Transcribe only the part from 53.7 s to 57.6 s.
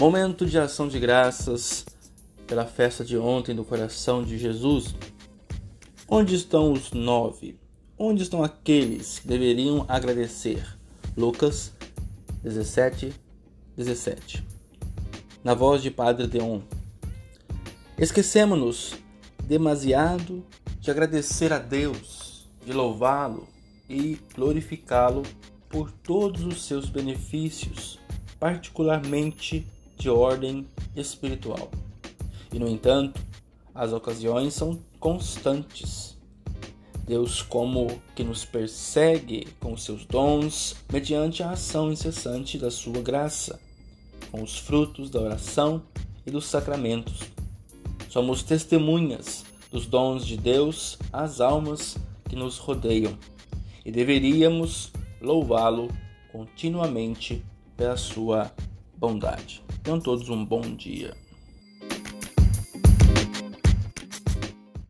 e deveríamos louvá-lo continuamente